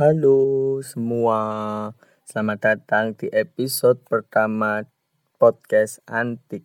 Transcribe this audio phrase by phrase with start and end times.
[0.00, 1.92] Halo semua,
[2.24, 4.88] selamat datang di episode pertama
[5.36, 6.64] podcast Antik.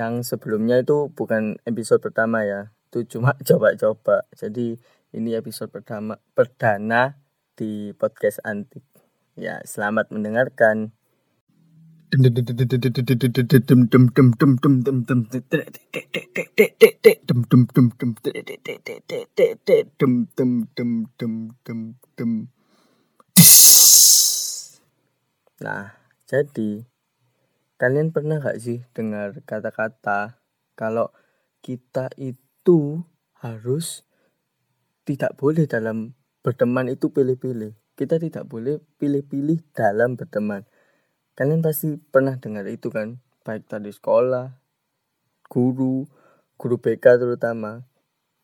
[0.00, 4.24] Yang sebelumnya itu bukan episode pertama ya, itu cuma coba-coba.
[4.32, 4.80] Jadi
[5.12, 7.20] ini episode pertama perdana
[7.60, 8.88] di podcast Antik.
[9.36, 10.96] Ya, selamat mendengarkan.
[25.62, 25.94] Nah,
[26.26, 26.70] jadi
[27.78, 30.42] kalian pernah gak sih dengar kata-kata
[30.74, 31.14] kalau
[31.62, 33.06] kita itu
[33.38, 34.02] harus
[35.06, 37.78] tidak boleh dalam berteman itu pilih-pilih.
[37.94, 40.66] Kita tidak boleh pilih-pilih dalam berteman
[41.38, 44.50] Kalian pasti pernah dengar itu kan, baik tadi sekolah,
[45.50, 46.06] guru,
[46.54, 47.82] guru BK terutama.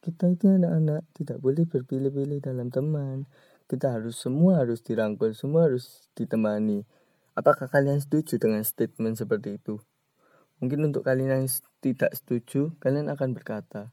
[0.02, 3.26] Kita itu anak-anak tidak boleh berpilih-pilih dalam teman.
[3.66, 6.86] Kita harus semua harus dirangkul, semua harus ditemani.
[7.34, 9.82] Apakah kalian setuju dengan statement seperti itu?
[10.62, 11.46] Mungkin untuk kalian yang
[11.84, 13.92] tidak setuju, kalian akan berkata,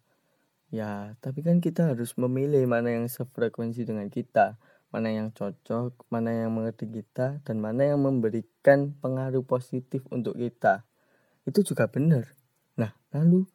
[0.73, 4.58] Ya, tapi kan kita harus memilih mana yang sefrekuensi dengan kita
[4.94, 10.86] mana yang cocok, mana yang mengerti kita, dan mana yang memberikan pengaruh positif untuk kita.
[11.49, 12.30] Itu juga benar.
[12.77, 13.49] Nah, lalu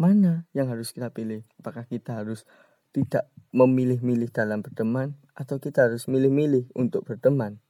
[0.00, 1.44] mana yang harus kita pilih?
[1.60, 2.48] Apakah kita harus
[2.96, 7.60] tidak memilih-milih dalam berteman, atau kita harus milih-milih untuk berteman?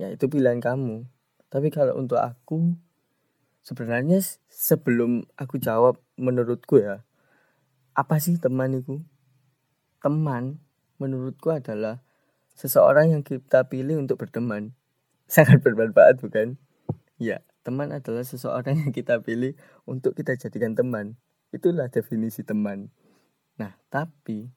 [0.00, 1.04] Ya, itu pilihan kamu.
[1.52, 2.80] Tapi kalau untuk aku,
[3.60, 7.04] sebenarnya sebelum aku jawab menurutku ya,
[7.92, 9.04] apa sih teman itu?
[10.00, 10.56] Teman
[11.00, 12.04] menurutku adalah
[12.54, 14.76] seseorang yang kita pilih untuk berteman.
[15.34, 16.60] Sangat bermanfaat bukan?
[17.16, 19.56] Ya, teman adalah seseorang yang kita pilih
[19.88, 21.16] untuk kita jadikan teman.
[21.50, 22.92] Itulah definisi teman.
[23.56, 24.52] Nah, tapi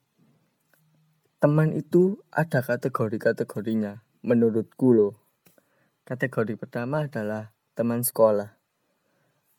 [1.40, 5.14] teman itu ada kategori-kategorinya menurutku loh.
[6.04, 8.56] Kategori pertama adalah teman sekolah.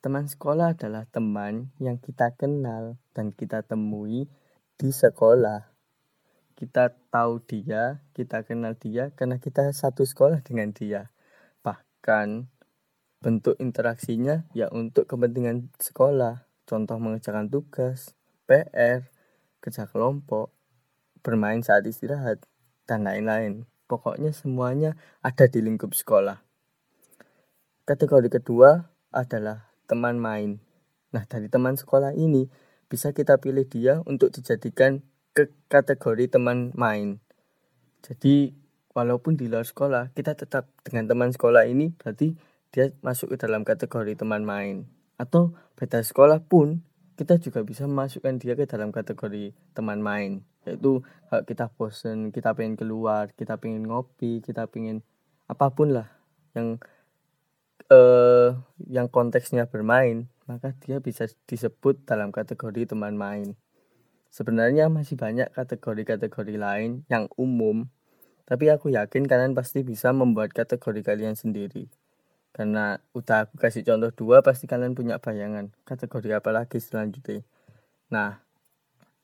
[0.04, 4.28] Teman sekolah adalah teman yang kita kenal dan kita temui
[4.76, 5.73] di sekolah
[6.54, 11.10] kita tahu dia, kita kenal dia karena kita satu sekolah dengan dia.
[11.66, 12.46] Bahkan
[13.18, 18.14] bentuk interaksinya ya untuk kepentingan sekolah, contoh mengerjakan tugas,
[18.46, 19.10] PR,
[19.58, 20.54] kerja kelompok,
[21.24, 22.44] bermain saat istirahat,
[22.84, 23.64] dan lain-lain.
[23.84, 26.40] Pokoknya semuanya ada di lingkup sekolah.
[27.84, 30.56] Kategori kedua adalah teman main.
[31.12, 32.48] Nah, dari teman sekolah ini
[32.88, 37.18] bisa kita pilih dia untuk dijadikan ke kategori teman main.
[38.06, 38.54] Jadi
[38.94, 42.38] walaupun di luar sekolah kita tetap dengan teman sekolah ini berarti
[42.70, 44.86] dia masuk ke dalam kategori teman main.
[45.18, 46.86] Atau beda sekolah pun
[47.18, 50.46] kita juga bisa masukkan dia ke dalam kategori teman main.
[50.66, 55.02] Yaitu kalau kita bosen, kita pengen keluar, kita pengen ngopi, kita pengen
[55.50, 56.08] apa pun lah
[56.54, 56.78] yang
[57.90, 58.54] eh
[58.86, 63.58] yang konteksnya bermain, maka dia bisa disebut dalam kategori teman main.
[64.34, 67.86] Sebenarnya masih banyak kategori-kategori lain yang umum,
[68.50, 71.86] tapi aku yakin kalian pasti bisa membuat kategori kalian sendiri.
[72.50, 77.46] Karena udah aku kasih contoh dua, pasti kalian punya bayangan kategori apa lagi selanjutnya.
[78.10, 78.42] Nah,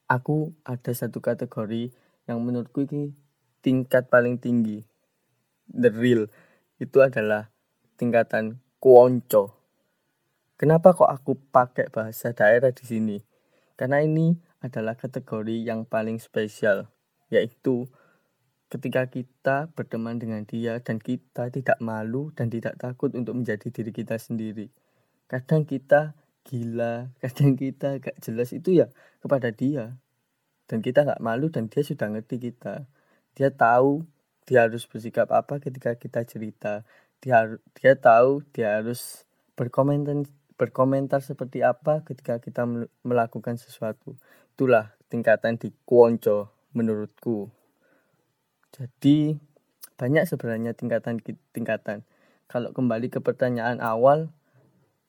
[0.06, 1.90] aku ada satu kategori
[2.30, 3.10] yang menurutku ini
[3.66, 4.86] tingkat paling tinggi.
[5.66, 6.30] The real
[6.78, 7.50] itu adalah
[7.98, 9.58] tingkatan kuonco.
[10.54, 13.18] Kenapa kok aku pakai bahasa daerah di sini?
[13.74, 16.92] Karena ini adalah kategori yang paling spesial,
[17.32, 17.88] yaitu
[18.70, 23.90] ketika kita berteman dengan dia dan kita tidak malu dan tidak takut untuk menjadi diri
[23.90, 24.70] kita sendiri.
[25.26, 26.14] Kadang kita
[26.46, 28.86] gila, kadang kita gak jelas itu ya
[29.18, 29.98] kepada dia.
[30.70, 32.86] Dan kita gak malu dan dia sudah ngerti kita.
[33.34, 34.06] Dia tahu
[34.46, 36.86] dia harus bersikap apa ketika kita cerita.
[37.18, 39.26] Dia dia tahu dia harus
[39.58, 40.22] berkomentar
[40.60, 42.68] berkomentar seperti apa ketika kita
[43.00, 44.20] melakukan sesuatu.
[44.52, 47.48] Itulah tingkatan di kuonco menurutku.
[48.76, 49.40] Jadi
[49.96, 52.04] banyak sebenarnya tingkatan-tingkatan
[52.44, 54.28] kalau kembali ke pertanyaan awal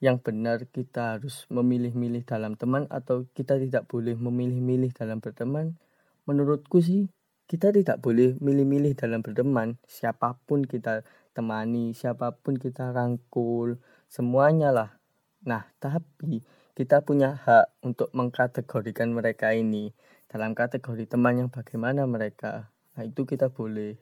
[0.00, 5.76] yang benar kita harus memilih-milih dalam teman atau kita tidak boleh memilih-milih dalam berteman?
[6.24, 7.12] Menurutku sih
[7.44, 9.76] kita tidak boleh milih-milih dalam berteman.
[9.84, 15.01] Siapa pun kita temani siapa pun kita rangkul semuanya lah
[15.42, 16.42] nah tapi
[16.72, 19.92] kita punya hak untuk mengkategorikan mereka ini
[20.32, 22.72] dalam kategori teman yang bagaimana mereka.
[22.96, 24.00] Nah, itu kita boleh.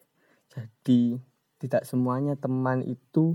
[0.55, 1.19] Jadi,
[1.59, 3.35] tidak semuanya teman itu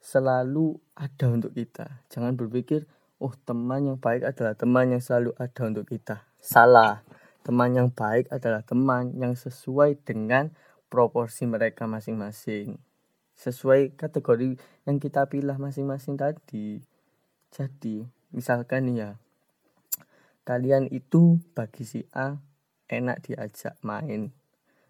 [0.00, 2.00] selalu ada untuk kita.
[2.08, 2.88] Jangan berpikir,
[3.20, 6.24] oh teman yang baik adalah teman yang selalu ada untuk kita.
[6.40, 7.04] Salah.
[7.42, 10.54] teman yang baik adalah teman yang sesuai dengan
[10.86, 12.78] proporsi mereka masing-masing
[13.34, 14.54] sesuai kategori
[14.86, 16.86] yang kita pilih masing-masing tadi
[17.52, 19.20] jadi misalkan ya
[20.48, 22.40] kalian itu bagi si A
[22.88, 24.32] enak diajak main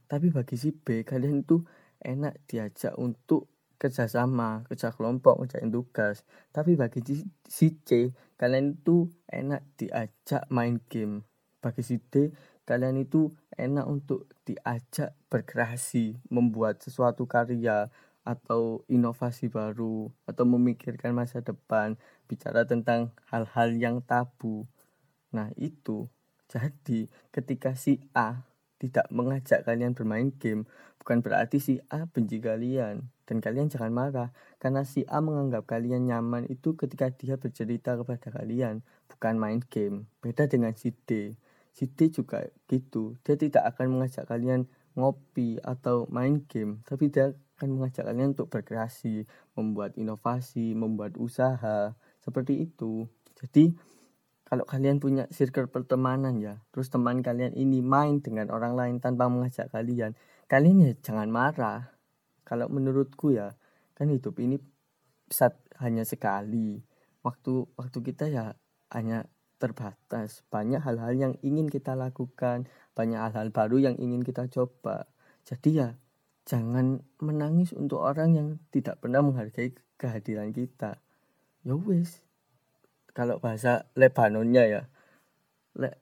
[0.09, 1.67] tapi bagi si B kalian itu
[2.03, 6.23] enak diajak untuk kerjasama kerja kelompok ngerjain tugas.
[6.55, 7.03] Tapi bagi
[7.43, 11.27] si C kalian itu enak diajak main game.
[11.59, 12.31] Bagi si D
[12.63, 17.91] kalian itu enak untuk diajak berkreasi membuat sesuatu karya
[18.23, 21.99] atau inovasi baru atau memikirkan masa depan
[22.31, 24.67] bicara tentang hal-hal yang tabu
[25.35, 26.07] nah itu
[26.53, 28.45] jadi ketika si A
[28.77, 30.67] tidak mengajak kalian bermain game,
[30.99, 33.07] bukan berarti si A benci kalian.
[33.25, 34.29] Dan kalian jangan marah,
[34.59, 40.11] karena si A menganggap kalian nyaman itu ketika dia bercerita kepada kalian, bukan main game.
[40.19, 41.39] Beda dengan si D.
[41.73, 44.69] Si D juga gitu, dia tidak akan mengajak kalian
[44.99, 49.25] ngopi atau main game, tapi dia akan mengajak kalian untuk berkreasi,
[49.57, 53.09] membuat inovasi, membuat usaha, seperti itu.
[53.39, 53.75] Jadi,
[54.53, 59.25] kalau kalian punya circle pertemanan ya terus teman kalian ini main dengan orang lain tanpa
[59.25, 60.13] mengajak kalian
[60.45, 61.97] kalian ya jangan marah.
[62.45, 63.57] Kalau menurutku ya
[63.97, 64.61] kan hidup ini
[65.33, 66.85] saat hanya sekali.
[67.25, 68.53] Waktu waktu kita ya
[68.93, 69.25] hanya
[69.63, 70.43] terbatas.
[70.51, 75.09] Banyak hal-hal yang ingin kita lakukan banyak hal-hal baru yang ingin kita coba.
[75.47, 75.89] Jadi ya
[76.45, 81.01] jangan menangis untuk orang yang tidak pernah menghargai kehadiran kita.
[81.63, 82.21] Ya wis.
[83.13, 84.83] Kalau bahasa Lebanonnya ya
[85.79, 86.01] lek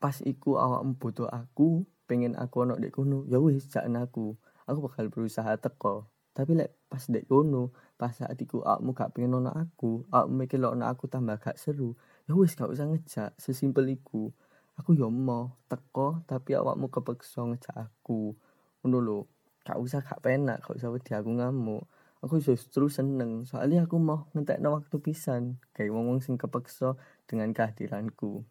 [0.00, 3.28] pas iku awak butuh aku pengen aku ono dek kono.
[3.28, 4.38] Ya wis jangan aku.
[4.64, 6.08] Aku bakal berusaha teko.
[6.32, 10.56] Tapi lek pas dek kono pas saat iku awakmu gak pengen ono aku awakmu mikir
[10.64, 13.34] ono aku tambah gak seru ya wis gak usah ngejak.
[13.34, 14.30] Sesimpel iku.
[14.78, 18.38] Aku yo ya mau teko tapi awakmu kepeksa ngejak aku.
[18.86, 19.20] Ngono lho.
[19.66, 21.90] Gak usah gak penak gak usah wedi aku ngamuk.
[22.22, 25.58] Aku justru seneng soalnya aku mau ngetek waktu pisan.
[25.74, 26.94] Kayak ngomong sing kepeksa
[27.26, 28.46] dengan kehadiranku.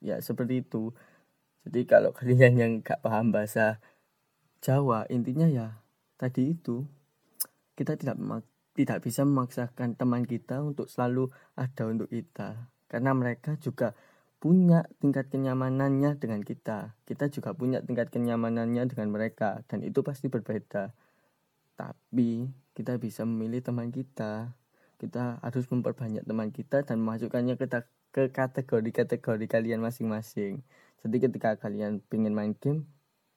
[0.00, 0.96] Ya seperti itu.
[1.68, 3.84] Jadi kalau kalian yang gak paham bahasa
[4.64, 5.84] Jawa intinya ya
[6.16, 6.88] tadi itu.
[7.76, 8.16] Kita tidak
[8.72, 13.92] tidak bisa memaksakan teman kita untuk selalu ada untuk kita karena mereka juga
[14.38, 16.94] punya tingkat kenyamanannya dengan kita.
[17.04, 20.94] Kita juga punya tingkat kenyamanannya dengan mereka dan itu pasti berbeda.
[21.74, 24.54] Tapi kita bisa memilih teman kita.
[24.98, 27.66] Kita harus memperbanyak teman kita dan memasukkannya ke,
[28.10, 30.62] ke kategori-kategori kalian masing-masing.
[31.02, 32.86] Jadi ketika kalian ingin main game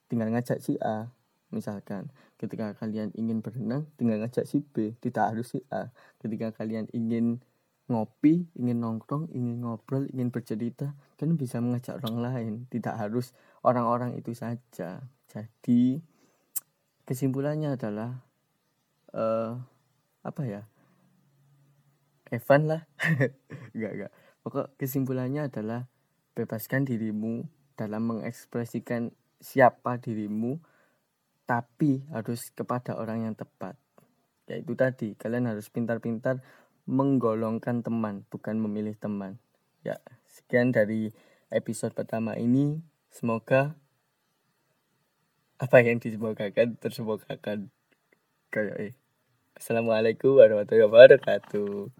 [0.09, 1.13] tinggal ngajak si A
[1.54, 2.09] misalkan.
[2.38, 5.94] Ketika kalian ingin berenang tinggal ngajak si B tidak harus si A.
[6.18, 7.42] Ketika kalian ingin
[7.91, 12.53] ngopi ingin nongkrong ingin ngobrol ingin bercerita kan bisa mengajak orang lain.
[12.71, 15.03] Tidak harus orang-orang itu saja.
[15.27, 15.99] Jadi
[17.05, 18.23] kesimpulannya adalah
[19.13, 19.59] uh,
[20.23, 20.61] apa ya?
[22.31, 22.81] Evan lah.
[23.75, 24.11] Enggak enggak.
[24.41, 25.85] Pokok kesimpulannya adalah
[26.31, 27.44] bebaskan dirimu
[27.75, 30.57] dalam mengekspresikan siapa dirimu
[31.44, 33.75] tapi harus kepada orang yang tepat.
[34.47, 36.39] Yaitu tadi kalian harus pintar-pintar
[36.89, 39.38] menggolongkan teman bukan memilih teman
[39.86, 39.98] ya
[40.30, 41.13] sekian dari
[41.51, 42.80] episode pertama ini
[43.12, 43.75] semoga
[45.62, 47.69] apa yang disemogakan tersemogakan
[48.50, 48.94] kayak eh
[49.61, 51.94] Assalamualaikum warahmatullahi wabarakatuh.